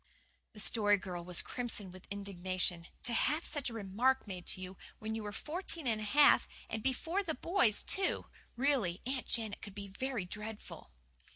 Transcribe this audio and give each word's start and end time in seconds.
The 0.53 0.59
Story 0.59 0.97
Girl 0.97 1.23
was 1.23 1.43
crimson 1.43 1.91
with 1.91 2.07
indignation. 2.09 2.87
To 3.03 3.13
have 3.13 3.45
such 3.45 3.69
a 3.69 3.73
remark 3.75 4.25
made 4.25 4.47
to 4.47 4.59
you 4.59 4.75
when 4.97 5.13
you 5.13 5.21
were 5.21 5.31
fourteen 5.31 5.85
and 5.85 6.01
a 6.01 6.05
half 6.05 6.47
and 6.67 6.81
before 6.81 7.21
the 7.21 7.35
boys, 7.35 7.83
too! 7.83 8.25
Really, 8.55 9.01
Aunt 9.05 9.27
Janet 9.27 9.61
could 9.61 9.75
be 9.75 9.87
very 9.87 10.25
dreadful. 10.25 10.89